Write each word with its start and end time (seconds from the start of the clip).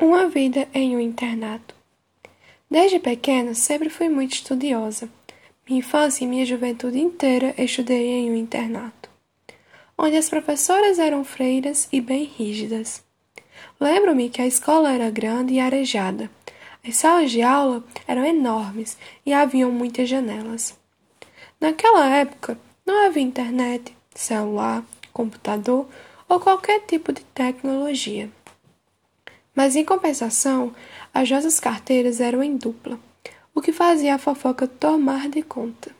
Uma 0.00 0.28
vida 0.28 0.66
em 0.74 0.96
um 0.96 1.00
internato. 1.00 1.72
Desde 2.68 2.98
pequena 2.98 3.54
sempre 3.54 3.88
fui 3.88 4.08
muito 4.08 4.32
estudiosa. 4.32 5.08
Minha 5.64 5.78
infância 5.78 6.24
e 6.24 6.26
minha 6.26 6.44
juventude 6.44 6.98
inteira 6.98 7.54
estudei 7.56 8.08
em 8.08 8.28
um 8.28 8.34
internato, 8.34 9.08
onde 9.96 10.16
as 10.16 10.28
professoras 10.28 10.98
eram 10.98 11.24
freiras 11.24 11.88
e 11.92 12.00
bem 12.00 12.24
rígidas. 12.24 13.04
Lembro-me 13.80 14.28
que 14.28 14.42
a 14.42 14.46
escola 14.46 14.92
era 14.92 15.10
grande 15.10 15.54
e 15.54 15.60
arejada. 15.60 16.28
As 16.86 16.96
salas 16.96 17.30
de 17.30 17.40
aula 17.40 17.84
eram 18.06 18.24
enormes 18.24 18.98
e 19.24 19.32
haviam 19.32 19.70
muitas 19.70 20.08
janelas. 20.08 20.76
Naquela 21.60 22.08
época 22.08 22.58
não 22.84 23.06
havia 23.06 23.22
internet, 23.22 23.96
celular, 24.12 24.84
computador 25.12 25.88
ou 26.28 26.40
qualquer 26.40 26.80
tipo 26.80 27.12
de 27.12 27.22
tecnologia. 27.26 28.28
Mas 29.54 29.76
em 29.76 29.84
compensação, 29.84 30.74
as 31.12 31.30
nossas 31.30 31.60
carteiras 31.60 32.20
eram 32.20 32.42
em 32.42 32.56
dupla, 32.56 32.98
o 33.54 33.60
que 33.60 33.72
fazia 33.72 34.16
a 34.16 34.18
fofoca 34.18 34.66
tomar 34.66 35.28
de 35.28 35.42
conta. 35.42 35.94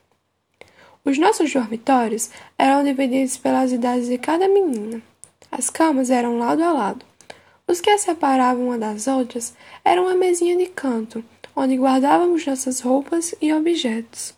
Os 1.05 1.19
nossos 1.19 1.53
dormitórios 1.53 2.31
eram 2.59 2.83
divididos 2.83 3.37
pelas 3.37 3.71
idades 3.71 4.09
de 4.09 4.19
cada 4.19 4.49
menina. 4.49 5.01
As 5.53 5.71
camas 5.71 6.11
eram 6.11 6.39
lado 6.39 6.65
a 6.65 6.73
lado. 6.73 7.05
Os 7.69 7.81
que 7.81 7.91
as 7.91 8.01
separavam 8.01 8.67
uma 8.67 8.79
das 8.79 9.07
outras 9.07 9.55
eram 9.85 10.05
uma 10.05 10.15
mesinha 10.15 10.57
de 10.57 10.67
canto, 10.67 11.25
onde 11.55 11.77
guardávamos 11.77 12.45
nossas 12.45 12.81
roupas 12.81 13.35
e 13.41 13.53
objetos. 13.53 14.35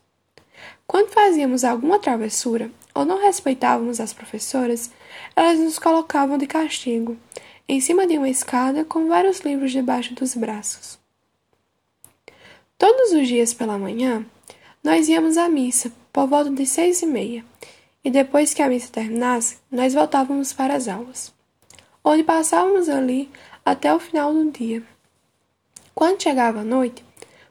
Quando 0.87 1.09
fazíamos 1.09 1.65
alguma 1.65 1.99
travessura 1.99 2.71
ou 2.95 3.05
não 3.05 3.21
respeitávamos 3.21 3.99
as 3.99 4.13
professoras, 4.13 4.91
elas 5.35 5.59
nos 5.59 5.79
colocavam 5.79 6.37
de 6.37 6.47
castigo 6.47 7.17
em 7.69 7.81
cima 7.81 8.07
de 8.07 8.17
uma 8.17 8.29
escada 8.29 8.85
com 8.85 9.09
vários 9.09 9.41
livros 9.41 9.73
debaixo 9.73 10.15
dos 10.15 10.35
braços. 10.35 10.99
Todos 12.79 13.13
os 13.13 13.27
dias 13.27 13.53
pela 13.53 13.79
manhã, 13.79 14.25
nós 14.85 15.09
íamos 15.09 15.37
à 15.37 15.49
missa 15.49 15.93
por 16.13 16.27
volta 16.27 16.51
de 16.51 16.65
seis 16.67 17.03
e 17.03 17.07
meia, 17.07 17.45
e 18.05 18.11
depois 18.11 18.55
que 18.55 18.63
a 18.63 18.69
missa 18.69 18.93
terminasse, 18.93 19.59
nós 19.71 19.95
voltávamos 19.95 20.53
para 20.53 20.75
as 20.75 20.87
aulas, 20.87 21.35
onde 22.05 22.23
passávamos 22.23 22.89
ali 22.89 23.29
até 23.65 23.93
o 23.93 23.99
final 23.99 24.33
do 24.33 24.51
dia. 24.51 24.83
Quando 25.95 26.23
chegava 26.23 26.61
a 26.61 26.65
noite, 26.65 27.05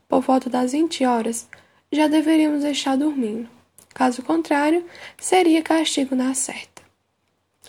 por 0.08 0.22
volta 0.22 0.50
das 0.50 0.72
vinte 0.72 1.04
horas, 1.04 1.50
já 1.92 2.08
deveríamos 2.08 2.64
estar 2.64 2.96
dormindo. 2.96 3.50
Caso 3.94 4.22
contrário, 4.24 4.86
seria 5.18 5.62
castigo 5.62 6.16
na 6.16 6.34
certa. 6.34 6.84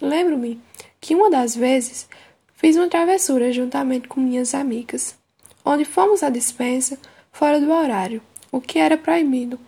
Lembro-me 0.00 0.60
que 1.00 1.14
uma 1.14 1.30
das 1.30 1.56
vezes 1.56 2.08
Fiz 2.56 2.74
uma 2.74 2.88
travessura 2.88 3.52
juntamente 3.52 4.08
com 4.08 4.18
minhas 4.18 4.54
amigas, 4.54 5.14
onde 5.62 5.84
fomos 5.84 6.22
à 6.22 6.30
dispensa 6.30 6.98
fora 7.30 7.60
do 7.60 7.70
horário, 7.70 8.22
o 8.50 8.62
que 8.62 8.78
era 8.78 8.96
proibido. 8.96 9.60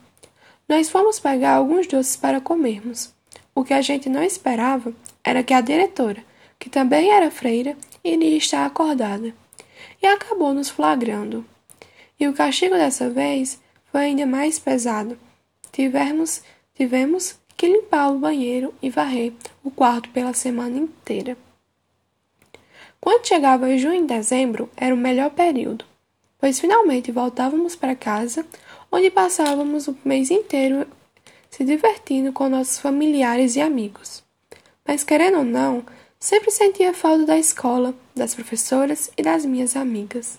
Nós 0.67 0.89
fomos 0.89 1.21
pegar 1.21 1.53
alguns 1.53 1.87
doces 1.87 2.17
para 2.17 2.41
comermos. 2.41 3.13
O 3.55 3.63
que 3.63 3.75
a 3.75 3.83
gente 3.83 4.09
não 4.09 4.23
esperava 4.23 4.95
era 5.23 5.43
que 5.43 5.53
a 5.53 5.61
diretora, 5.61 6.25
que 6.59 6.71
também 6.71 7.11
era 7.11 7.31
freira, 7.31 7.77
iria 8.03 8.39
estar 8.39 8.65
acordada, 8.65 9.35
e 10.03 10.07
acabou 10.07 10.55
nos 10.55 10.71
flagrando. 10.71 11.45
E 12.19 12.27
o 12.27 12.33
castigo 12.33 12.75
dessa 12.75 13.11
vez 13.11 13.61
foi 13.93 14.01
ainda 14.07 14.25
mais 14.25 14.59
pesado. 14.59 15.19
Tivemos, 15.71 16.43
tivemos 16.75 17.39
que 17.55 17.69
limpar 17.69 18.11
o 18.13 18.19
banheiro 18.19 18.75
e 18.81 18.89
varrer 18.89 19.35
o 19.63 19.71
quarto 19.71 20.09
pela 20.09 20.33
semana 20.33 20.79
inteira. 20.79 21.37
Quando 23.01 23.27
chegava 23.27 23.77
junho 23.79 24.05
e 24.05 24.07
dezembro, 24.07 24.69
era 24.77 24.95
o 24.95 24.99
melhor 24.99 25.31
período, 25.31 25.85
pois 26.39 26.59
finalmente 26.59 27.13
voltávamos 27.13 27.77
para 27.77 27.95
casa, 27.95 28.45
onde 28.91 29.11
passávamos 29.11 29.89
o 29.89 29.97
mês 30.05 30.31
inteiro 30.31 30.87
se 31.51 31.65
divertindo 31.65 32.33
com 32.33 32.49
nossos 32.49 32.79
familiares 32.79 33.57
e 33.57 33.61
amigos. 33.61 34.23
Mas 34.87 35.05
querendo 35.05 35.39
ou 35.39 35.45
não, 35.45 35.85
sempre 36.19 36.51
sentia 36.51 36.93
falta 36.93 37.25
da 37.25 37.39
escola, 37.39 37.95
das 38.15 38.35
professoras 38.35 39.11
e 39.17 39.23
das 39.23 39.45
minhas 39.45 39.77
amigas. 39.77 40.39